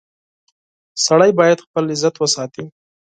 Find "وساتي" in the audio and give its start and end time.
2.19-2.63